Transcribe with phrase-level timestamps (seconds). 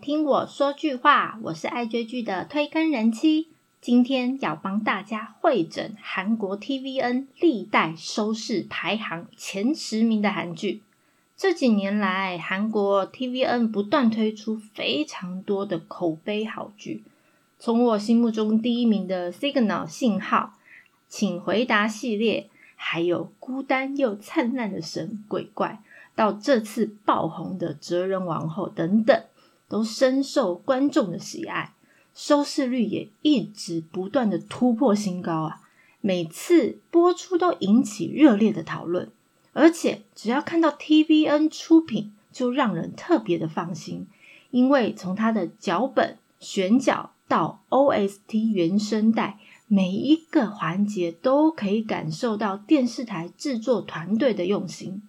[0.00, 3.48] 听我说句话，我是爱追剧的推更人妻。
[3.80, 10.82] 今天要帮大家会诊韩国 TVN 历代收视排行前十名的韩剧。
[11.36, 17.02] 这几年来，韩国 TVN 不断推出非常多的口碑好剧，
[17.58, 20.54] 从我心目中第一名的《Signal》信号，
[21.08, 25.82] 请回答系列，还有孤单又灿烂的神鬼怪。
[26.14, 29.22] 到这次爆红的《哲人王后》等等，
[29.68, 31.74] 都深受观众的喜爱，
[32.14, 35.60] 收视率也一直不断的突破新高啊！
[36.00, 39.10] 每次播出都引起热烈的讨论，
[39.52, 44.06] 而且只要看到 TVN 出品，就让人特别的放心，
[44.50, 55.02] 因为从它的脚本选角到 OST 原声带，每一个环节都可以感受到电视台制作团队的用心。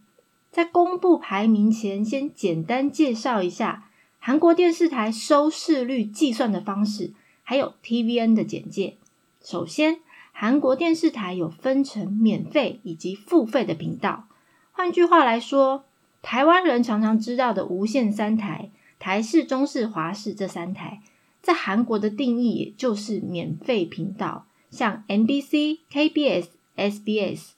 [0.51, 3.88] 在公布排名前，先简单介绍一下
[4.19, 8.97] 韩国电视台收视率计算的方式，还有 TVN 的简介。
[9.41, 9.99] 首先，
[10.33, 14.27] 韩国电视台有分成免费以及付费的频道。
[14.71, 15.85] 换句话来说，
[16.21, 21.01] 台湾人常常知道的无线三台、台视、中视、华视这三台，
[21.41, 27.51] 在韩国的定义也就是免费频道，像 MBC、KBS、SBS。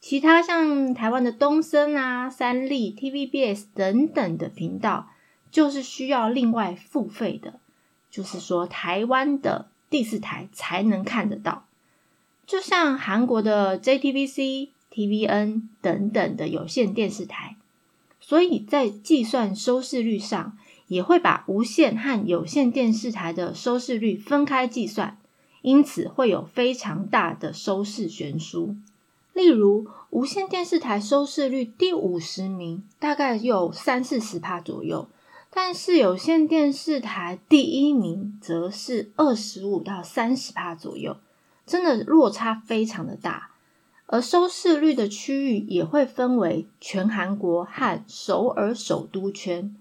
[0.00, 5.10] 其他像台湾的东森啊、三立、TVBS 等等的频道，
[5.50, 7.60] 就是需要另外付费的，
[8.10, 11.66] 就是说台湾的第四台才能看得到。
[12.46, 17.56] 就像韩国的 JTBC、TVN 等等的有线电视台，
[18.20, 25.16] 所以在计算收视率上，也会把无线和有线电视台的收视率分开计算，
[25.62, 28.74] 因此会有非常大的收视悬殊。
[29.32, 35.08] 例如，无线电视台收视率第五十名，大概有三四十趴左右；
[35.52, 41.16] 但是有线电视台第一名，则是二十五到三十趴左右，
[41.66, 43.50] 真的落差非常的大。
[44.06, 49.76] 而收视率的区域也会分为全韩国和首尔首都圈。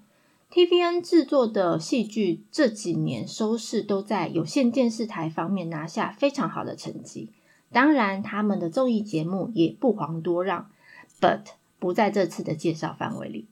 [0.51, 7.29] TVN 制作的戏剧这几年收视都在有线电视台方面拿下非常好的成绩。
[7.71, 10.69] 当然，他们的综艺节目也不遑多让
[11.21, 11.41] ，but
[11.77, 13.45] 不在这次的介绍范围里。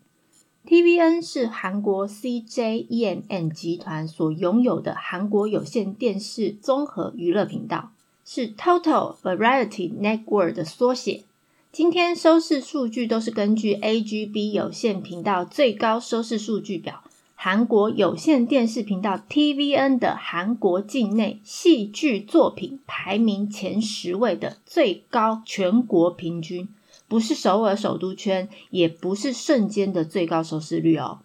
[0.68, 7.94] TVN 是韩国 CJ EMN 集团所拥有的韩国有线电视综合娱乐频道，
[8.26, 11.24] 是 Total Variety Network 的缩写。
[11.72, 17.02] 今天收视数据都是根据 AGB 有线频道最高收视数据表。
[17.36, 26.68] 韩国有线电视频道 TVN 的韩国境内戏剧作品排名前十位的最高全国平均，
[27.08, 31.20] 不是首尔首都圈，也不是瞬间的最高收视率哦。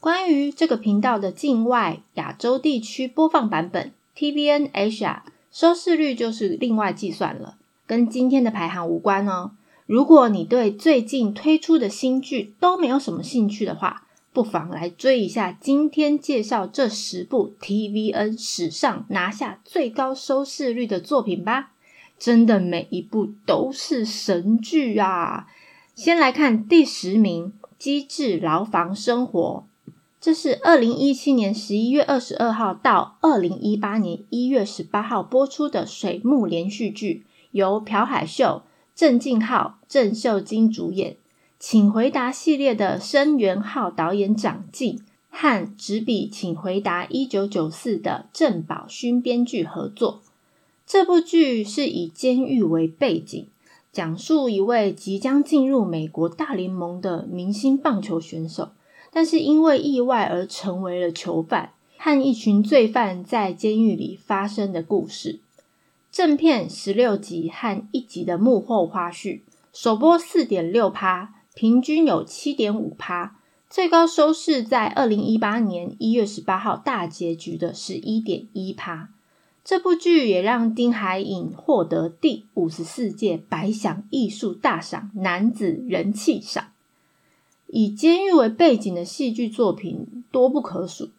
[0.00, 7.56] 关于这个频道的境外亚洲地区播放版本 TVN Asia 收视率就是另外计算了，
[7.86, 9.52] 跟今天的排行无关哦。
[9.86, 21.72] 如果你对最近推出的新剧都没有什么兴趣的话，不妨来追一下今天介绍这十部 TVN 史上拿下最高收视率的作品吧！
[22.18, 25.46] 真的每一部都是神剧啊！
[25.94, 29.66] 先来看第十名《机智牢房生活》，
[30.20, 38.62] 这是二零一七年十一月二十二号到二零一八年一月十八号播出的水木连续剧，由朴海秀、
[38.94, 41.16] 郑敬浩、郑秀晶主演。
[41.60, 50.22] 请回答系列的申元浩导演掌镜和执笔《请回答一九九四》的郑宝勋编剧合作。
[50.88, 53.46] 这部剧是以监狱为背景，
[53.92, 58.70] 讲述一位即将进入美国大联盟的明星棒球选手，
[59.12, 65.40] 但是因为意外而成为了囚犯，和一群罪犯在监狱里发生的故事。
[66.10, 69.42] 正片十六集和一集的幕后花絮，
[69.74, 71.34] 首播四点六趴。
[71.54, 73.36] 平均有七点五趴，
[73.68, 79.10] 最高收视在二零一八年一月十八号大结局的十一点一趴。
[79.68, 86.68] 这部剧也让丁海寅获得第五十四届百想艺术大赏男子人气赏。
[87.66, 91.10] 以监狱为背景的戏剧作品多不可数，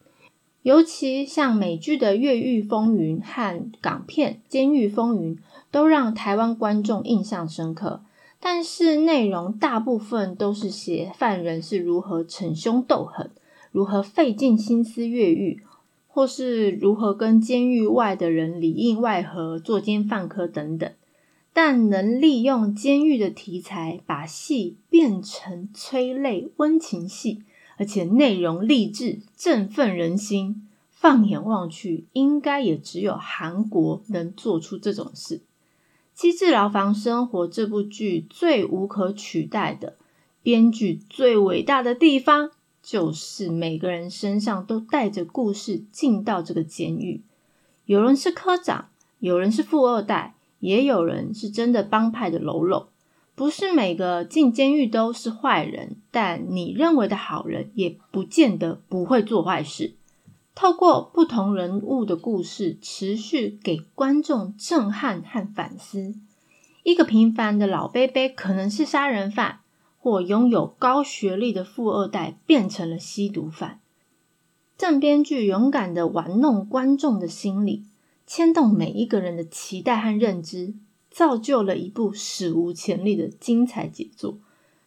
[0.63, 5.35] 尤其像美剧的《越狱风云》和港片《监狱风云》，
[5.69, 8.01] 都让台湾观众印象深刻。
[8.39, 13.29] 但是内容大部分都是写犯人是如何逞凶斗狠，
[13.71, 15.61] 如何费尽心思越狱，
[16.09, 20.91] 或是如何跟监狱外的人里应外合、作奸犯科等等。
[21.53, 27.43] 但能利用监狱的题材，把戏变成催泪温情戏，
[27.77, 30.65] 而且内容励志、振奋人心。
[30.91, 35.37] 放眼望去，应该也只有韩国能做出这种事。
[36.13, 39.95] 《机智牢房生活》这部剧最无可取代的
[40.43, 42.51] 编剧，最伟大的地方，
[42.81, 47.21] 就是每个人身上都带着故事进到这个监狱。
[47.85, 48.89] 有人是科长，
[49.19, 52.89] 有人是富二代，也有人是真的帮派的喽啰。
[53.35, 59.95] 不是每个进监狱都是坏人，但你认为的好人，也不见得不会做坏事。
[60.53, 66.15] 透过不同人物的故事，持续给观众震撼和反思。
[66.83, 69.59] 一个平凡的老贝贝可能是杀人犯，
[69.99, 73.79] 或拥有高学历的富二代变成了吸毒犯。
[74.77, 77.83] 正编剧勇敢的玩弄观众的心理，
[78.25, 80.73] 牵动每一个人的期待和认知，
[81.11, 84.39] 造就了一部史无前例的精彩杰作。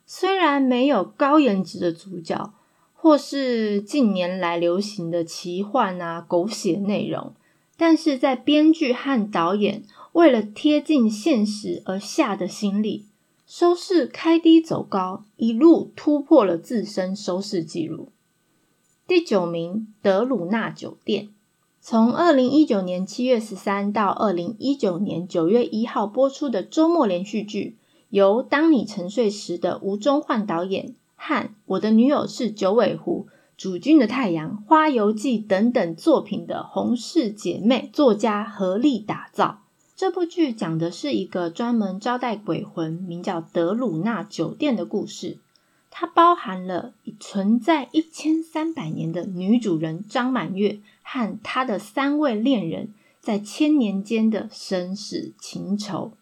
[0.06, 2.53] 虽然没有高颜值的主角。
[2.94, 7.35] 或是近年来流行的奇幻啊、狗血内容，
[7.76, 9.82] 但是在编剧和导演
[10.12, 13.06] 为了贴近现实而下的心力，
[13.54, 18.08] 收视开低走高，一路突破了自身收视纪录。
[19.06, 21.25] 第九名，《德鲁纳酒店》
[21.78, 27.76] 从二零一九年七月十三到二零一九年九月一号播出的周末连续剧，
[28.08, 30.94] 由《当你沉睡时》的吴中焕导演。
[31.14, 33.26] 和我的女友是九尾狐、
[33.58, 39.58] 主君的太阳、花游记等等作品的洪氏姐妹作家合力打造
[39.94, 45.39] 这部剧，讲的是一个专门招待鬼魂、名叫德鲁纳酒店的故事。
[45.91, 56.12] 它包含了存在一千三百年的女主人张满月和她的三位恋人在千年间的生死情仇，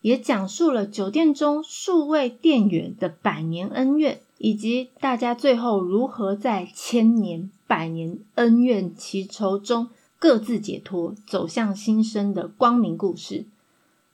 [0.00, 4.20] 也讲述了酒店中数位店员的百年恩怨。
[4.40, 9.88] 以及大家最后如何在千年、百年恩怨情仇中
[10.20, 13.46] 各自解脱，走向新生的光明故事。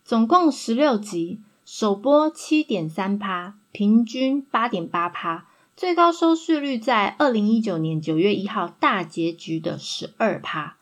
[0.05, 10.77] 总共十六集，首播七点三趴，平均八点八趴，最高收视率在二零一九年九月一号大结局的十二趴，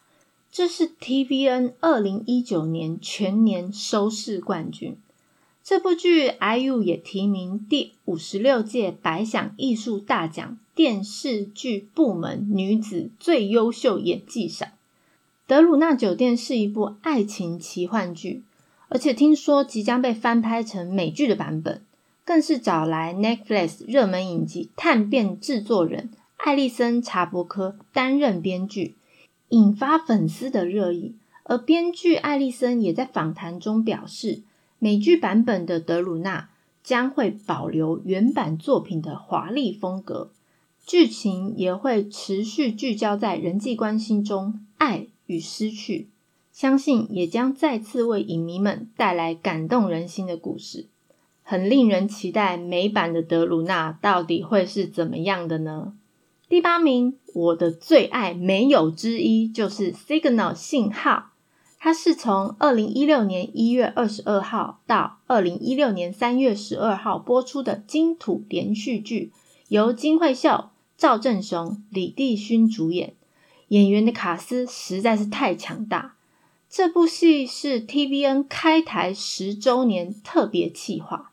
[0.51, 4.97] 这是 TVN 二零一九年全年收视冠军。
[5.63, 14.69] 这部剧，IU 也提名第五十六届百想艺术大奖电视剧部门女子最优秀演技赏。
[15.53, 18.43] 《德鲁纳酒店》是一部爱情奇幻剧，
[18.89, 21.83] 而且听说即将被翻拍成美剧的版本，
[22.25, 26.09] 更是找来 Netflix 热门影集《探变》制作人
[26.39, 28.95] 艾利森·查伯科担任编剧，
[29.51, 31.17] 引发粉丝的热议。
[31.43, 34.41] 而编剧艾利森也在访谈中表示。
[34.79, 36.49] 美剧版本的德鲁纳
[36.83, 40.31] 将会保留原版作品的华丽风格，
[40.87, 46.09] 剧情也会持续聚焦在人际关系中爱与失去，
[46.53, 50.89] 相信也将再次为影迷们带来感动人心的故事，
[51.43, 55.95] 很令人期待美版的德鲁纳到底会是怎么样的呢？
[56.51, 61.31] 第八名，我的最爱没有之一就是《Signal》信号。
[61.79, 69.33] 它是从二零一六年一月二十二号到二零一六年三月十二号播出的金土连续剧，
[69.69, 73.15] 由金惠秀、赵正雄、李帝勋主演，
[73.73, 76.17] 演员的卡斯实在是太强大。
[76.69, 81.33] 这部戏是 TVN 开台十周年特别企划，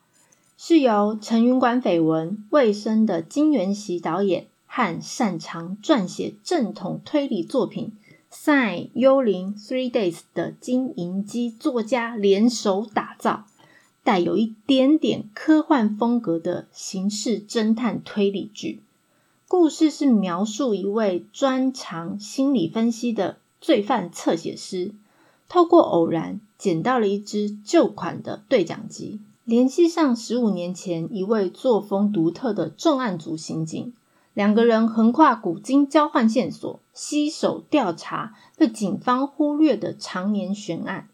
[0.57, 7.91] 是由陈云馆绯闻卫生的金元熙导演和擅长撰写正统推理作品。
[8.29, 13.47] 《赛幽灵 Three Days》的金银姬作家联手打造，
[14.01, 18.81] 带有一点点科幻风格的刑事侦探推理剧。
[19.49, 24.93] 故事是描述一位专长心理分析的罪犯侧写师，
[25.49, 33.91] 透过偶然捡到了一支旧款的对讲机，联系上十五年前一位作风独特的重案组刑警。
[34.35, 41.09] 两个人横跨古今，交换线索，携手调查被警方忽略的常年悬案。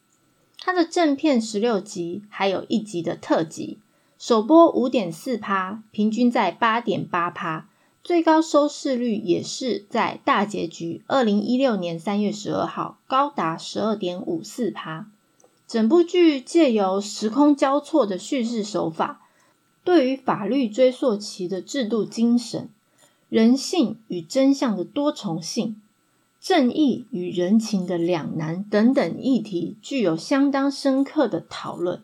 [0.60, 3.80] 它的正片十六集，还有一集的特辑，
[4.20, 7.70] 首播五点四趴，平均在八点八趴，
[8.06, 15.08] 最高收视率也是在大结局二零一六年三月十二号高达十二点五四趴。
[15.68, 19.22] 整部剧借由时空交错的叙事手法，
[19.84, 22.70] 对于法律追溯期的制度精神。
[23.28, 25.82] 人性与真相的多重性、
[26.40, 32.04] 正义与人情的两难等等议题，具有相当深刻的讨论。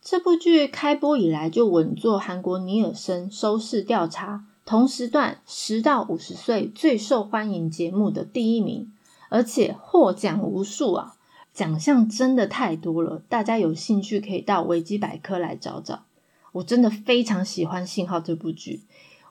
[0.00, 8.90] 这部剧开播以来就稳坐韩国尼尔森收视调查同时段十到五十岁最受欢迎节目的第一名，
[9.28, 11.16] 而且获奖无数啊！
[11.52, 16.04] 奖项真的太多了，大家有兴趣可以到维基百科来找找。
[16.52, 18.80] 我真的非常喜欢《信号》这部剧，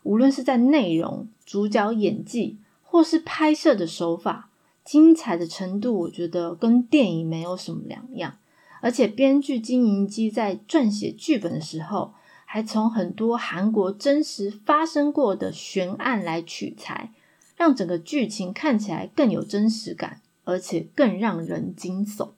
[0.03, 4.49] 无论是在内容、主角演技，或是拍摄的手法，
[4.85, 8.37] 精彩的程度，我觉得跟电影没有什么两样。
[8.81, 12.13] 而且编剧金银基在撰写剧本的时候，
[12.53, 17.11] 还从很多韩国真实发生过的悬案来取材，
[17.57, 22.29] 让整个剧情看起来更有真实感，而且更让人惊悚。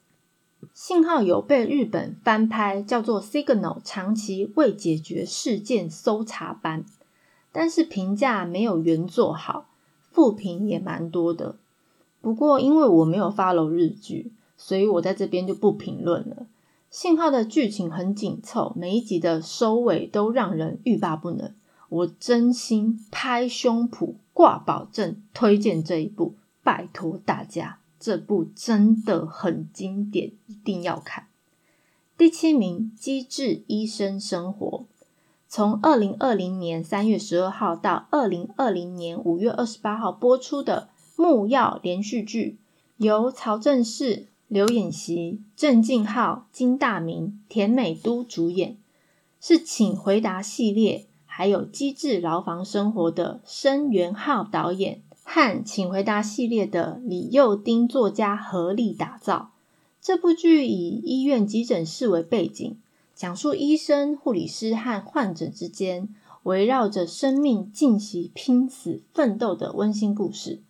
[0.72, 6.84] 信号有被日本翻拍，叫做《Signal 长期未解决事件搜查班》，
[7.52, 9.68] 但是评价没有原作好，
[10.10, 11.56] 负评也蛮多的。
[12.22, 16.46] 不过因为我没有 follow 日剧，所以我在这边就不评论了。
[16.90, 21.54] 信号的剧情很紧凑，每一集的收尾都让人欲罢不能。
[21.88, 27.78] 我真心拍胸脯挂保证，推荐这一部，拜托大家。
[27.98, 31.26] 这部真的很经典，一定要看。
[32.16, 34.66] 第七名，《机智医生生活》，
[35.48, 42.58] 从二零二零年三月十二号到二零二零年五月二十八号播出的木曜连续剧，
[42.96, 48.76] 由曹正奭、刘演熙、郑敬浩、金大明、田美都主演，
[49.40, 55.02] 是请回答系列，还有《机智牢房生活》的申元浩导演。
[55.28, 59.50] 和《请回答》系列的李幼丁作家合力打造
[60.00, 62.76] 这部剧，以医院急诊室为背景，
[63.12, 70.62] 讲述医生、护理师和患者之间围绕着生命进行拼死奋斗的温馨故事。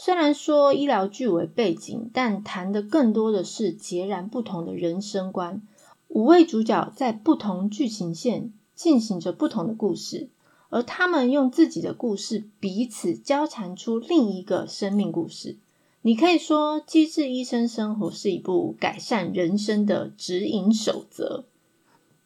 [0.00, 5.60] 虽然说医疗剧为背景，但谈的更多的是截然不同的人生观。
[6.06, 10.28] 五位主角在不同剧情线进行着不同的故事。
[10.68, 15.56] 而他们用自己的故事彼此交缠出另一个生命故事。
[16.02, 21.44] 你可以说，《机智医生生活》是一部改善人生的指引守则。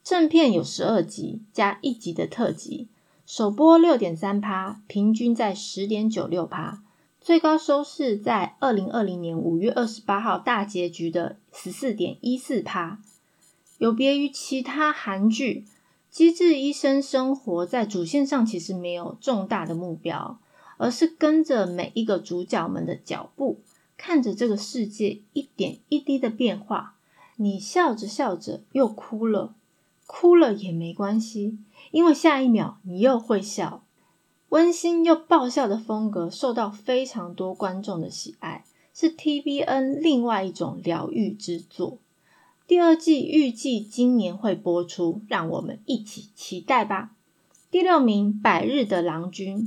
[0.03, 2.87] 正片有十二集加一集的特辑，
[3.25, 6.82] 首播六点三趴，平均在十点九六趴，
[7.23, 12.99] 最高收视在二零二零年五月二十八号大结局的十四点一四趴。
[13.77, 15.63] 有别于其他韩剧。
[16.09, 20.37] 机智医生生活在主线上其实没有重大的目标，
[20.75, 23.61] 而是跟着每一个主角们的脚步，
[23.95, 26.97] 看着这个世界一点一滴的变化。
[27.37, 29.55] 你笑着笑着又哭了，
[30.05, 31.57] 哭了也没关系，
[31.91, 33.85] 因为下一秒你又会笑。
[34.53, 41.97] 温馨又爆笑的风格受到非常多观众的喜爱，是 TVN 另外一种疗愈之作。
[42.67, 47.15] 第二季预计今年会播出，让我们一起期待吧。
[47.71, 49.57] 第六名，《百日的郎君》，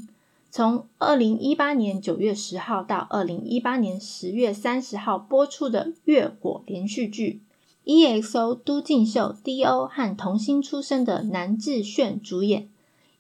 [0.53, 7.43] 从二零一八年九月十号到二零一八年十月三十号播出的月火连续剧
[7.85, 12.69] ，EXO 都敬秀、D.O 和童星出身的南智炫主演，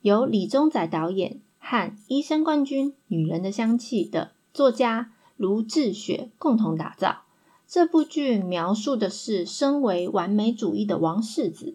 [0.03, 7.23] 由李宗宰导演和《医生冠军》《女人的香气》的作家卢志雪共同打造。
[7.67, 11.75] 这部剧描述的是，身为完美主义的王世子，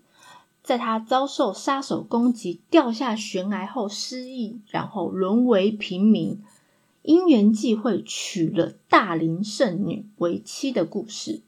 [0.63, 6.41] 在他遭受杀手攻击、掉下悬崖后失忆，然后沦为平民，
[7.01, 11.41] 因缘际会娶了大龄剩女为妻的故事。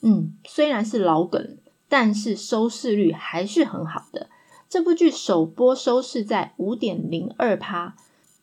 [0.00, 1.58] 嗯，虽然是老梗，
[1.90, 4.30] 但是收视率还是很好的。
[4.72, 7.94] 这部剧首播收视在五点零二趴。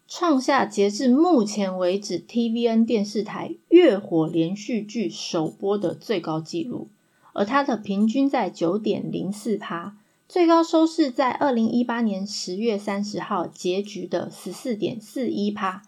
[0.08, 6.90] 创下截至目前为止 TVN 电视台月火连续剧首播的最高纪录，
[7.34, 15.82] 而它的平均在九点零四趴，最高收视在二零一八年十月三十号结局的十四点四一趴，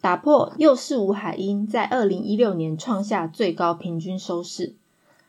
[0.00, 4.74] 打破又是吴海英在二零一六年创下最高平均收视，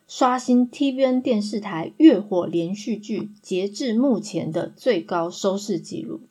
[0.07, 6.22] 刷新 TVN 电视台月火连续剧截至目前的最高收视纪录。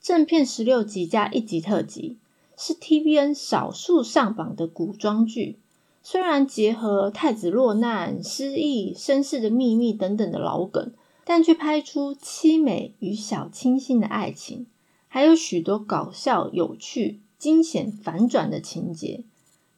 [0.00, 2.18] 正片十六集加一集特辑，
[2.56, 5.58] 是 TVN 少数上榜的古装剧。
[6.02, 10.92] 虽然结合太子落难、失忆、身世的秘密等等的老梗，
[11.24, 14.66] 但却拍出凄美与小清新的爱情，
[15.06, 19.22] 还有许多搞笑、有趣、惊险反转的情节。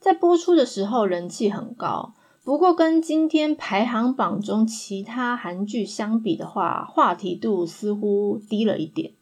[0.01, 9.13] 在播出的时候人气很高，不过跟今天排行榜中其他韩剧相比的话，话题度似乎低了一点。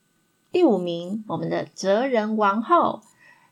[0.51, 3.01] 第五名，我们的《哲人王后》，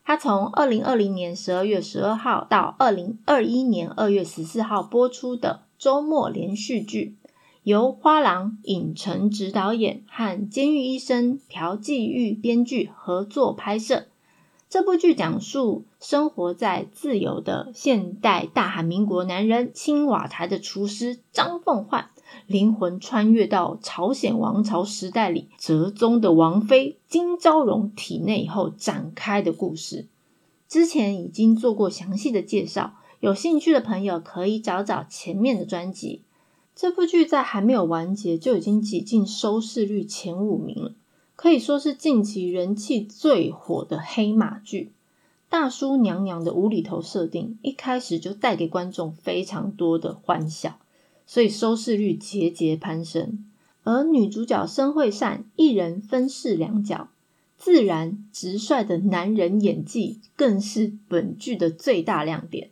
[0.05, 7.17] 她从二零二零年十二月十二号到二零二一年二月十四号播出的周末连续剧，
[7.63, 14.09] 由花郎尹成执导演和监狱医生朴继玉编剧合作拍摄。
[14.71, 22.11] 这部剧讲述生活在自由的现代大韩民国男人青瓦台的厨师张凤焕，
[22.47, 30.07] 灵魂穿越到朝鲜王朝时代里折中的王妃金昭荣体内以后展开的故事。
[30.69, 36.23] 之前已经做过详细的介绍，有兴趣的朋友可以找找前面的专辑。
[36.77, 40.93] 这部剧在还没有完结就已经挤进收视率前五名了。
[41.43, 44.93] 可以说是近期人气最火的黑马剧，
[45.49, 50.79] 大叔娘娘的无厘头设定，一开始就带给观众非常多的欢笑，
[51.27, 53.47] 所以收视率节节攀升。
[53.85, 57.09] 而女主角申惠善一人分饰两角，
[57.57, 62.69] 自然直率的男人演技更是本剧的最大亮点。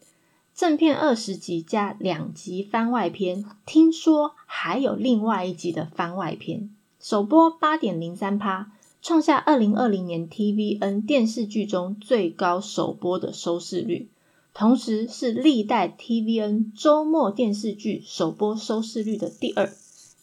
[0.54, 6.68] 正片二十集加两集番外篇，听说还有另外一集的番外篇。
[7.00, 14.08] 首播八点零三趴，创下二零二零年 TVN 电视剧中最高首播的收视率，
[14.52, 19.72] 同时是历代 TVN 周末电视剧首播收视率的第二，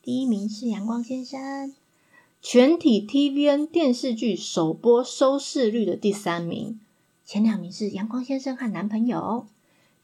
[0.03, 1.39] 第一名是《阳光先生》。
[2.41, 6.77] 全体 TVN 电视剧首播收视率的第三名，
[7.25, 9.47] 前两名是《阳光先生》和《男朋友》，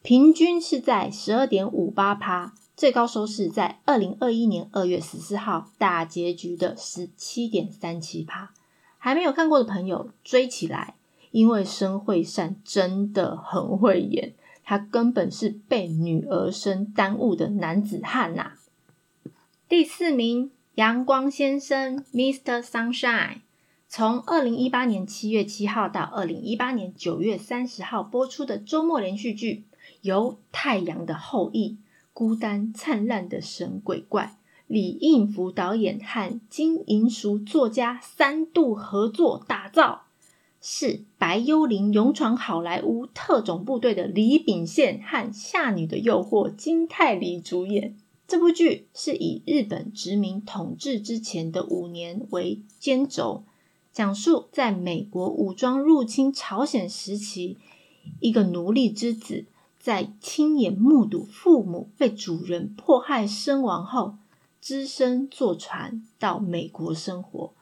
[0.02, 2.54] 平均是在十二点五八趴。
[2.74, 8.52] 最高收视在二零二一年二月十四号大结局的十七点三七趴，
[8.98, 10.94] 还没有看过的朋友追起来，
[11.30, 14.32] 因为申惠善真的很会演，
[14.64, 18.54] 他根本是被女儿身耽误的男子汉呐。
[19.68, 22.62] 第四名，阳光先生 Mr.
[22.62, 23.42] Sunshine，
[23.86, 29.64] 从二零一八年七月七号到二零一八年九月三十号播出的周末连续剧，
[30.00, 31.76] 由太阳的后裔。
[32.12, 40.02] 孤单灿烂的神鬼怪，李应福导演和金银淑作家三度合作打造，
[40.60, 47.96] 是白幽灵勇闯好莱坞特种部队的李秉宪和夏女的诱惑金泰梨主演。
[48.28, 53.44] 这部剧是以日本殖民统治之前的五年为间轴，
[53.92, 57.58] 讲述在美国武装入侵朝鲜时期，
[58.20, 59.46] 一个奴隶之子。
[59.82, 64.14] 在亲眼目睹父母被主人迫害身亡后，
[64.60, 67.52] 只身坐船到美国生活。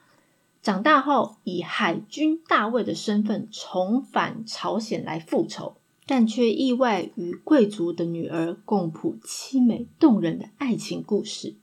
[0.60, 11.56] 长大后，以海军大尉的身份重返朝鲜来复仇，但却意外与贵族的女儿共谱凄美动人的爱情故事。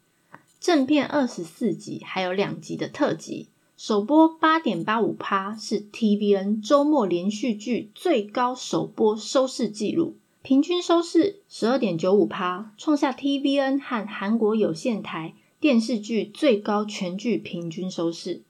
[0.60, 10.16] 正片二十四集，还有两集的特辑，首播八点八五趴，是 TVN 周末连续剧最高首播收视纪录。
[10.48, 18.44] 平均收视十二点九五趴，创下 TVN 和韩国有线台电视剧最高全剧平均收视。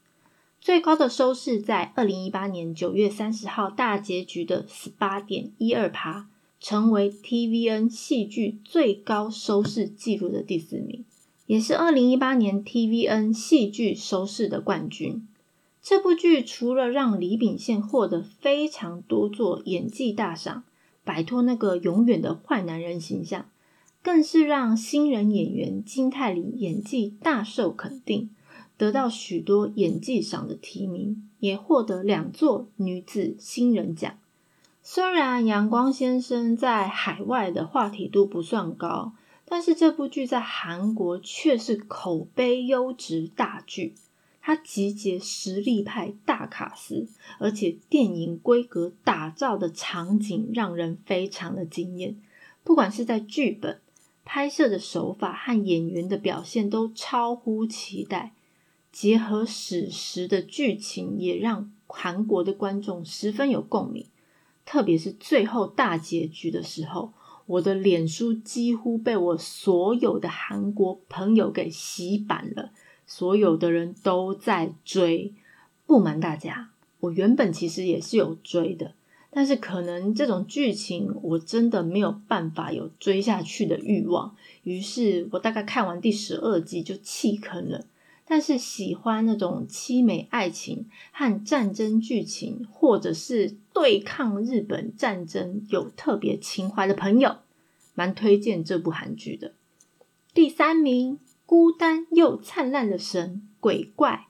[0.62, 6.28] 最高的收视在二零一八年九月三十号大结局的十八点一二趴，
[6.60, 11.04] 成为 TVN 戏剧最高收视纪录的第四名，
[11.48, 15.28] 也是二零一八年 TVN 戏剧收视的冠军。
[15.82, 20.64] 这部剧除了让李秉宪获得非常多座演技大赏。
[21.08, 23.46] 摆脱那个永远的坏男人形象，
[24.04, 28.30] 更是让新人演员金泰梨演技大受肯定，
[28.76, 34.16] 得到许多演技赏的提名，也获得两座女子新人奖。
[34.84, 39.14] 虽然阳光先生在海外的话题度不算高，
[39.46, 43.96] 但是这部剧在韩国却是口碑优质大剧。
[44.48, 47.06] 它集结实力派大卡司，
[47.38, 52.16] 而且电影规格打造的场景让人非常的惊艳。
[52.64, 53.82] 不管是在剧本、
[54.24, 58.32] 拍摄的手法和演员的表现都超乎期待，
[58.90, 64.06] 结合史实的剧情也让韩国的观众十分有共鸣。
[64.66, 67.12] 特别是最后大结局的时候，
[67.48, 72.72] 我的脸书几乎被我所有的韩国朋友给洗版了。
[73.08, 75.34] 所有的人都在追，
[75.86, 78.94] 不瞒大家，我原本其实也是有追的，
[79.32, 87.86] 但是可能这种剧情我真的没有办法有追下去的欲望，于是我大概看完第十二集就弃坑了。
[88.30, 97.38] 但是喜欢那种凄美爱情和战争剧情，或者是对抗日本战争有特别情怀的朋友，
[97.96, 99.54] 蛮推荐这部韩剧的。
[100.34, 101.20] 第三名。
[101.48, 104.28] 孤单又灿烂的神鬼怪，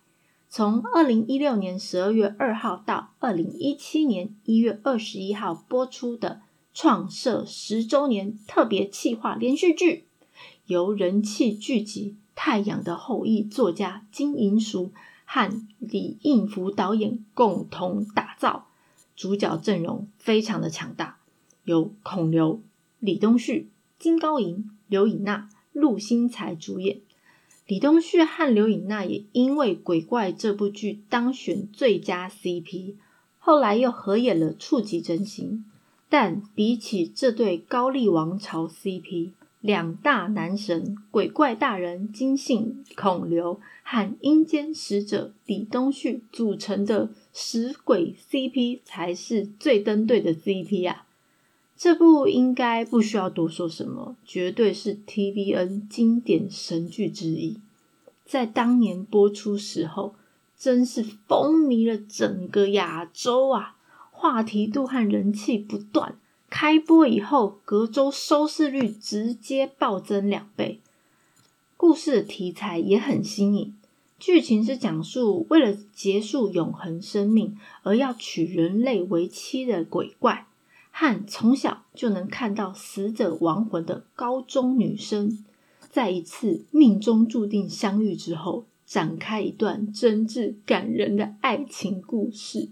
[0.47, 6.41] 从二零一六年十二月二号到二零一七年一月二十一号播出的
[6.75, 10.05] 创设十周年特别企划连续剧，
[10.67, 14.91] 由人气剧集太阳的后裔作家金银淑
[15.25, 18.67] 和李应福导演共同打造，
[19.15, 21.17] 主角阵容非常的强大，
[21.63, 22.61] 有孔刘、
[22.99, 27.01] 李东旭、金高银、刘以娜、陆星材主演。
[27.67, 32.93] 李东旭和刘颖娜也因为《鬼怪》这部剧当选最佳 CP，
[33.39, 35.65] 后来又合演了《触及真心》。
[36.07, 51.06] 但比起这对高丽王朝 CP，两大男神鬼怪大人金信孔刘和阴间使者李东旭组成的食鬼 CP 才是最登对的 CP 啊！
[51.77, 57.59] 这部应该不需要多说什么，绝对是 TVN 经典神剧之一。
[58.25, 60.15] 在当年播出时候，
[60.57, 63.75] 真是风靡了整个亚洲啊！
[64.09, 66.17] 话题度和人气不断，
[66.49, 70.79] 开播以后，隔周收视率直接暴增两倍。
[71.77, 73.75] 故事的题材也很新颖，
[74.17, 80.47] 剧情是讲述为了结束永恒生命而要娶人类为妻的鬼怪，
[80.99, 85.45] 和从小就能看到死者亡魂的高中女生，
[85.91, 92.69] 在一次命中注定相遇之后，展开一段真挚感人的爱情故事。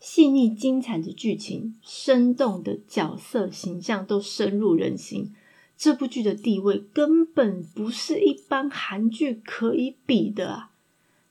[0.00, 5.34] 细腻精彩的剧情，生动的角色形象都深入人心。
[5.76, 10.70] 这部剧的地位根本不是一般韩剧可以比的啊！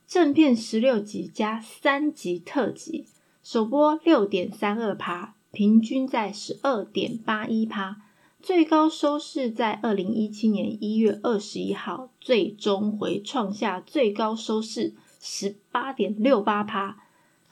[0.07, 3.07] 正片十六集加三集特辑，
[3.41, 7.97] 首播六点三二趴，平均在十二点八一趴，
[8.43, 16.97] 最高收视在二零一七年一月二十一号，最终回创下最高收视十八点六八趴。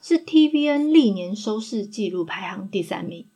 [0.00, 3.26] 是 TVN 历年收视纪录排行第三名。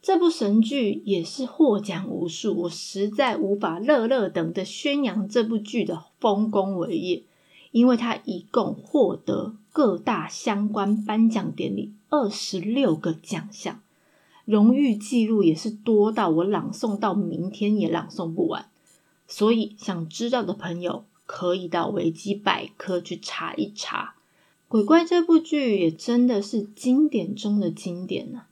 [0.00, 7.24] 这部神剧也是获奖无数，我实在无法乐乐等的宣扬这部剧的丰功伟业，
[7.70, 13.82] 因为它一共获得各大相关颁奖典礼二十六个奖项，
[14.46, 18.70] 荣誉记录也是多到我朗诵到明天也朗诵不完。
[19.28, 24.14] 所以想知道的朋友可以到维基百科去查一查。
[24.68, 28.42] 鬼怪这部剧也真的是经典中的经典呢，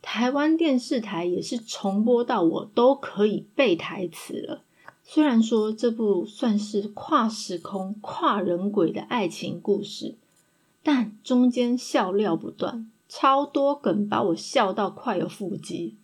[0.00, 4.62] 台湾电视台也是重播到我都可以背台词了。
[5.04, 10.14] 虽然说这部算是跨时空、跨人鬼的爱情故事，
[10.82, 15.98] 但中间笑料不断，超多梗把我笑到快有腹肌。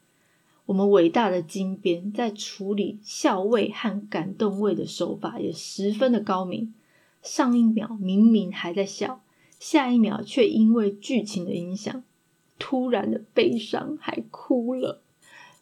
[0.67, 6.75] 我们伟大的金编在处理笑味和感动味的手法也十分的高明，
[7.23, 9.23] 上一秒明明还在笑。
[9.59, 12.05] 下一秒却因为剧情的影响，
[12.59, 15.01] 突然的悲伤，还哭了，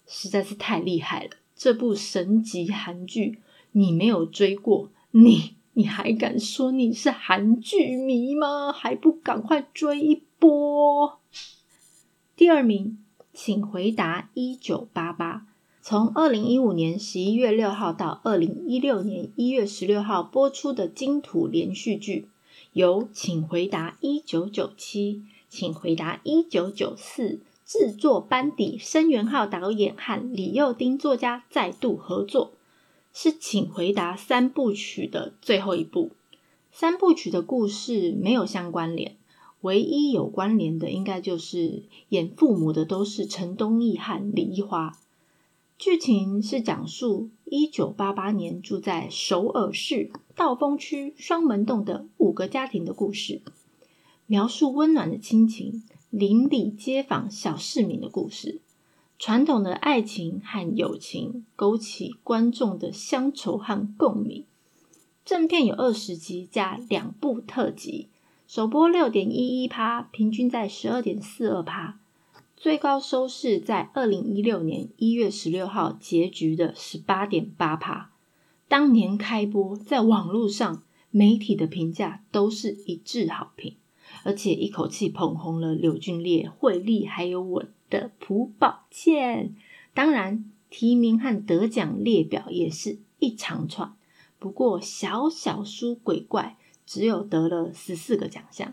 [0.05, 1.31] 实在是太厉害了！
[1.55, 3.39] 这部神级韩剧，
[3.71, 8.73] 你没有追过，你你还敢说你是韩剧迷吗？
[8.73, 11.21] 还不赶快追一波！
[12.37, 12.99] 第二名，
[13.33, 15.47] 请回答一九八八，
[15.81, 22.29] 从二零一五年十一月六号到二零一六年一月十六号播出的金土连续剧。
[22.75, 32.53] 由请回答一九九七，请回答一九九四制作班底，申元浩导演和李幼丁作家再度合作，
[33.15, 36.11] 是请回答三部曲的最后一部。
[36.71, 39.17] 三部曲的故事没有相关联，
[39.67, 44.97] 唯一有关联的应该就是演父母的都是陈东义和李一华。
[45.77, 53.43] 剧情是讲述一九八八年住在首尔市道峰区双门洞的五个家庭的故事，
[54.27, 58.61] 描述温暖的亲情、邻里街坊小市民的故事，
[59.19, 64.45] 传统的爱情和友情勾起观众的乡愁和共鸣。
[65.25, 68.11] 正片有二十集加两部特辑，
[68.47, 71.99] 首播六点一一趴，平均在十二点四二趴。
[72.57, 78.13] 最高收视在二零一六年一月十六号结局的十八点八趴，
[78.69, 83.75] 当年开播，在网络上媒体的评价都是一致好评，
[84.23, 89.57] 而且一口气捧红了柳俊烈、惠利还有我的朴宝剑。
[89.93, 93.97] 当然，提名和得奖列表也是一长串，
[94.39, 98.73] 不过小小输鬼怪，只有得了十四个奖项。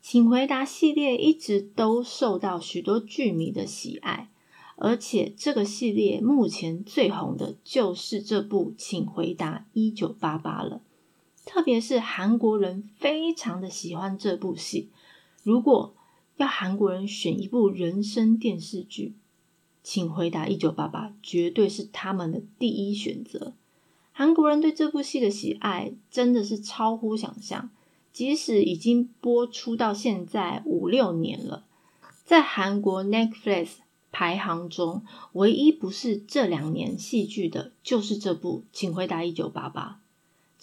[0.00, 4.30] 请回答系列一直都受到许多剧迷的喜爱，
[4.76, 10.80] 而且这个系列目前最红的就是这部《请回答一九八八》了。
[11.44, 14.88] 特别是韩国人非常的喜欢这部戏。
[15.42, 15.94] 如果
[16.36, 19.08] 要韩国人选一部人生电视剧，
[19.82, 23.54] 《请回答一九八八》绝对是他们的第一选择。
[24.20, 27.70] 韩国人对这部戏的喜爱真的是超乎想象。
[28.12, 31.64] 即使已经播出到现在五六年了，
[32.26, 33.76] 在韩国 Netflix
[34.12, 40.00] 排行中，唯一不是这两年戏剧的，就是这部《请回答一九八八》。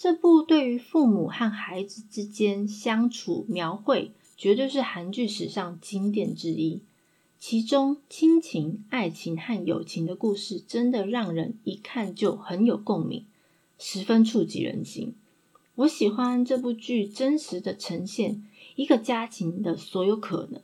[0.00, 6.82] 这部对于父母和孩子之间相处描绘，绝对是韩剧史上经典之一。
[7.40, 13.24] 其中亲情、爱情和友情的故事，真的让人一看就很有共鸣，
[13.78, 15.14] 十分触及人心。
[15.76, 20.60] 我喜欢这部剧真实的呈现一个家庭的所有可能，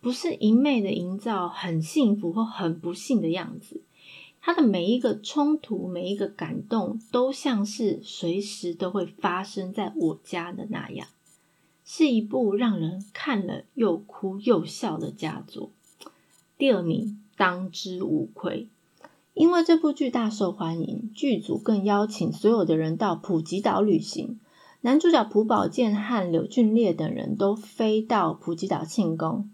[0.00, 3.82] 不是一昧的营造很幸福或很不幸的样子。
[4.40, 11.08] 它的每一个冲突、每一个感动，都像是随时都会发生在我家的那样，
[11.84, 15.70] 是一部让人看了又哭又笑的佳作。
[16.58, 18.68] 第二名当之无愧。
[19.34, 24.38] 因为这部剧大受欢迎，剧组更邀请所有的人到普吉岛旅行。
[24.80, 29.50] 男主角朴宝剑和柳俊烈等人都飞到普吉岛庆功。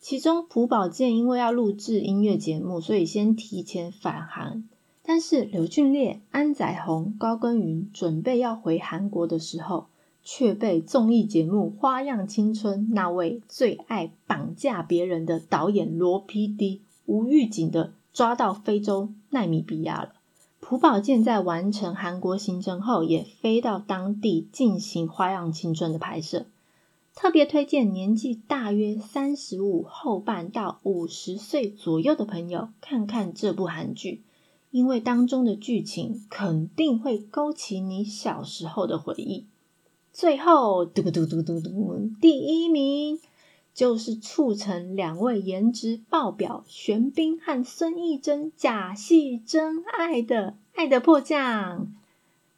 [0.00, 4.68] 其中，朴宝剑因为要录制音乐节目，所以先提前返韩。
[5.02, 9.86] 但是，柳俊烈、安宰弘、高根云准备要回韩国的时候，
[10.22, 20.14] 却被综艺节目《花样青春》那位最爱绑架别人的导演罗 PD 无预警的抓到非洲奈米比亚了。
[20.58, 26.46] 朴宝剑在完成韩国行程后，也飞到当地进行《花样青春》的拍摄。
[27.14, 34.22] 特别推荐年纪大约三十五后半到五十岁左右的朋友看看这部韩剧，
[34.70, 39.44] 因为当中的剧情肯定会勾起你小时候的回忆。
[40.10, 43.20] 最后，嘟嘟嘟嘟嘟，第一名。
[43.76, 51.82] 就是促成两位颜值爆表玄彬和孙艺珍假戏真爱的《爱的迫降》，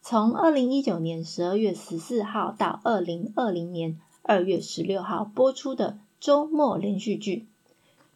[0.00, 7.48] 从二零一九年十二月十四号到二零二零年二月十六号播出的周末连续剧，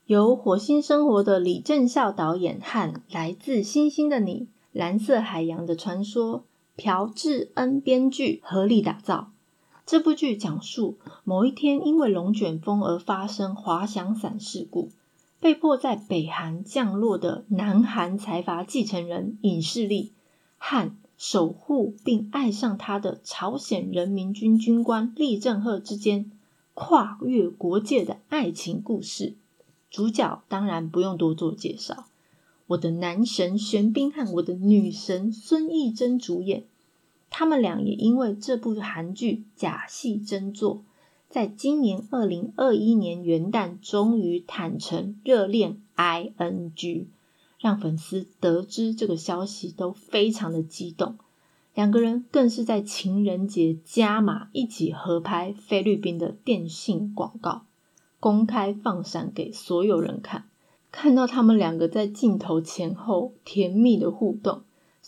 [0.07, 6.45] 由火星生活的李正孝导演和来自星星的你、蓝色海洋的传说
[6.77, 9.32] 朴智恩编剧合力打造。
[9.93, 14.89] 这部剧讲述某一天，因为龙卷风而发生滑翔伞事故，
[15.39, 20.15] 被迫在北韩降落的南韩财阀继承人尹世利
[20.57, 26.33] 和守护并爱上他的朝鲜人民军军官李正赫之间
[26.73, 29.35] 跨越国界的爱情故事。
[29.91, 32.07] 主角当然不用多做介绍，
[32.69, 36.65] 我的男神玄彬和我的女神孙艺珍主演。
[37.35, 40.85] 他们俩也因为这部韩剧假戏真做，
[41.31, 47.07] 在今年二零二一年元旦终于坦诚热恋 ing，
[47.59, 51.17] 让粉丝得知这个消息都非常的激动。
[51.75, 57.63] 两个人更是在情人节加码一起合拍菲律宾的电信广告，
[58.21, 60.45] 公开放闪给所有人看。
[60.91, 64.65] 看到他们两个在镜头前后甜蜜的互动。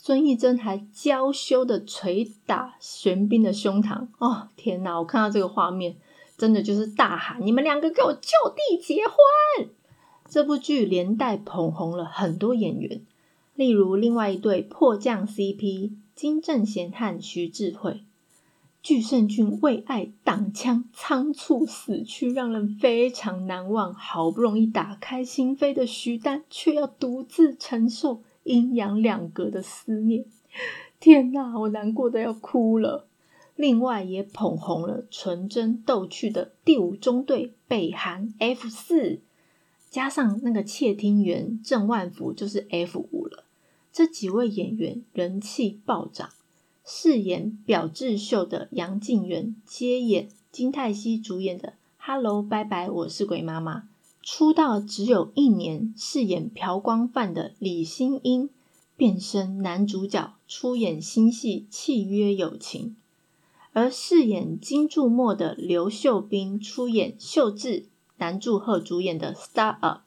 [0.07, 4.99] 孙艺珍还娇羞的捶打玄彬的胸膛，哦天哪！
[4.99, 5.97] 我看到这个画面，
[6.37, 9.71] 真的就是大喊：“你们两个给我就地结婚！”
[10.29, 13.01] 这部剧连带捧红了很多演员，
[13.55, 18.03] 例如另外一对迫降 CP 金正贤和徐智慧。
[18.83, 23.95] 具胜俊为爱挡枪仓促死去，让人非常难忘。
[23.95, 28.21] 好不容易打开心扉的徐丹，却要独自承受。
[28.45, 30.25] 阴阳两隔的思念，
[31.01, 33.09] 天哪，我难过的要哭了。
[33.57, 39.21] 另外也捧红了纯真逗趣的第五中队北韩 F 四，
[39.91, 43.45] 加上那个窃听员郑万福就是 F 五了。
[43.93, 46.31] 这几位演员人气暴涨，
[46.85, 53.79] 饰演表智秀的杨静元接演金泰熙主演的《Hello 拜拜，我是鬼妈妈》。
[54.27, 58.49] 出道只有一年，饰演朴光范的李星英
[58.97, 62.89] 变身男主角，出演新戏《契约友情》；
[63.75, 67.85] 而饰演金柱墨的刘秀斌出演秀智，
[68.17, 69.99] 男祝贺主演的《Star Up》；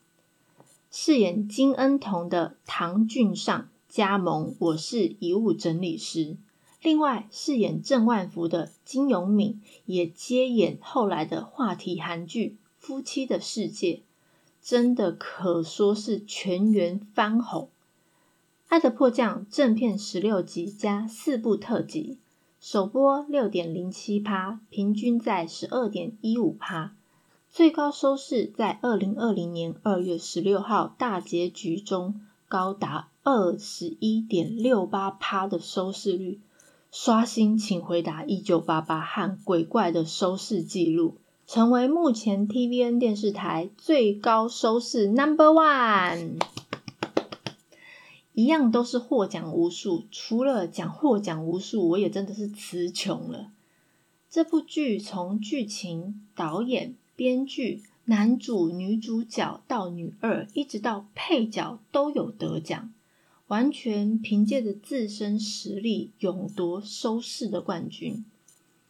[0.90, 6.26] 饰演金恩童的唐俊尚加盟《我是遗物整理师》。
[6.82, 13.94] 另外，饰演郑万福的金永敏也接演后来的话题韩剧《夫妻的世界》。
[14.68, 17.64] 真的可说是全员翻红，
[18.68, 22.18] 《爱的迫降》正片十六集加四部特辑，
[22.60, 26.94] 首播六点零七趴，平均在十二点一五趴，
[27.50, 36.42] 最高收视在二零二零年二月十六号大结局中高达二十一点六八趴的收视率，
[36.92, 41.16] 刷新《请回答一九八八》和《鬼怪》的收视纪录，
[41.48, 46.42] 成为目前 TVN 电视台最高收视 Number One。
[48.34, 53.54] 一样都是获奖无数，除了讲获奖无数，我也真的是词穷了。
[54.30, 62.94] 这部剧从剧情、导演、编剧、男主、女主角到女二，一直到配角都有得奖，
[63.48, 68.26] 完全凭借着自身实力勇夺收视的冠军。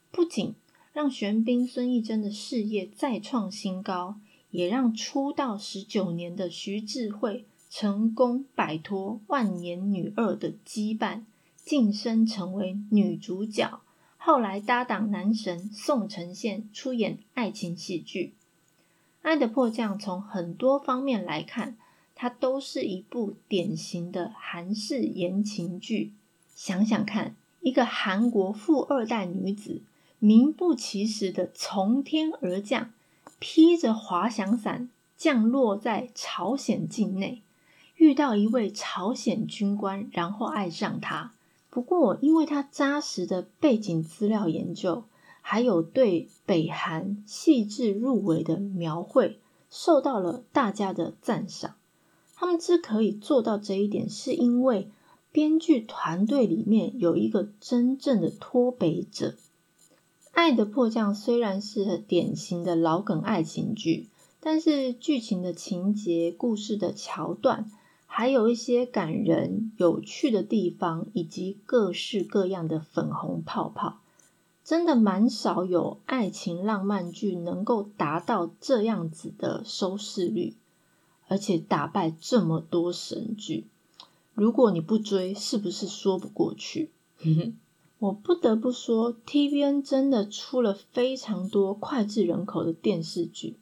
[0.10, 0.56] 不仅
[0.98, 7.46] 让玄彬孙艺珍的事业再创新高，也让出道十九年的徐智慧。
[7.70, 11.22] 成功摆脱万年女二的羁绊，
[11.56, 13.80] 晋升成为女主角。
[14.18, 18.34] 后来搭档男神宋承宪出演爱情喜剧
[19.22, 20.00] 《爱的迫降》。
[20.02, 21.78] 从很多方面来看，
[22.16, 26.14] 它都是一部典型的韩式言情剧。
[26.56, 29.84] 想想看，一个韩国富二代女子，
[30.20, 32.92] 名不其实的从天而降，
[33.40, 37.42] 披着滑翔伞降落在朝鲜境内。
[37.96, 41.34] 遇到一位朝鲜军官，然后爱上他。
[41.70, 45.04] 不过，因为他扎实的背景资料研究，
[45.42, 51.76] 还有对北韩细致入微的描绘，受到了大家的赞赏。
[52.36, 54.90] 他们之可以做到这一点，是因为
[55.32, 59.30] 编剧团队里面有一个真正的脱北者。
[60.38, 64.08] 《爱的迫降》虽然是典型的老梗爱情剧，
[64.40, 67.72] 但是剧情的情节、故事的桥段。
[68.06, 73.98] 还有一些感人、有趣的地方，以及各式各样的粉红泡泡，
[74.64, 80.54] 真的蛮少有爱情浪漫剧能够达到这样子的收视率，
[81.28, 83.66] 而且打败这么多神剧。
[84.36, 86.92] 如果你不追，是不是说不过去？
[88.00, 93.56] 我不得不说，TVN 真的出了非常多脍炙人口的电视剧，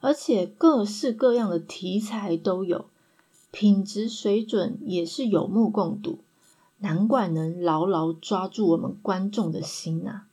[0.00, 2.84] 而且各式各样的题材都有。
[3.50, 6.18] 品质水准也是有目共睹，
[6.80, 10.26] 难怪能牢牢抓住我们观众的心啊！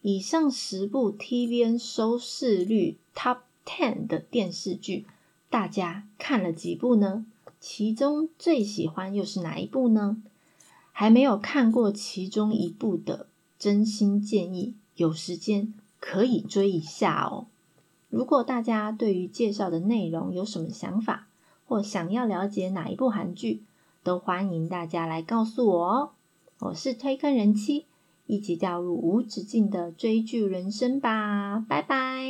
[0.00, 5.06] 以上十部 TVN 收视率 Top Ten 的电视剧，
[5.50, 7.26] 大家看了几部呢？
[7.60, 10.22] 其中最喜欢又是哪一部呢？
[10.92, 13.26] 还没有看过其中一部的，
[13.58, 17.46] 真心建议有时间可以追一下哦。
[18.08, 21.26] 如果大家对于介绍的内容有什么想法？
[21.64, 23.62] 或想要了解哪一部韩剧，
[24.02, 26.10] 都欢迎大家来告诉我哦。
[26.58, 27.86] 我是推坑人妻，
[28.26, 32.26] 一起掉入无止境的追剧人生吧，拜拜。